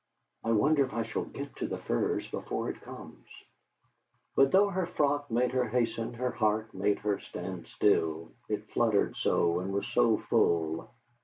'I 0.43 0.53
wonder 0.53 0.83
if 0.83 0.93
I 0.95 1.03
shall 1.03 1.25
get 1.25 1.55
to 1.57 1.67
the 1.67 1.77
Firs 1.77 2.27
before 2.31 2.71
it 2.71 2.81
comes?' 2.81 3.27
But 4.35 4.51
though 4.51 4.69
her 4.71 4.87
frock 4.87 5.29
made 5.29 5.51
her 5.51 5.67
hasten, 5.67 6.15
her 6.15 6.31
heart 6.31 6.73
made 6.73 6.97
her 6.97 7.19
stand 7.19 7.67
still, 7.67 8.31
it 8.49 8.67
fluttered 8.71 9.15
so, 9.15 9.59
and 9.59 9.71
was 9.71 9.85
so 9.85 10.17
full. 10.17 10.89